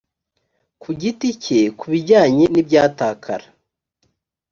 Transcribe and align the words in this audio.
ku 0.81 0.89
giti 1.01 1.29
cye 1.43 1.59
ku 1.77 1.85
bijyanye 1.91 2.45
n 2.53 2.55
ibyatakara 2.61 3.47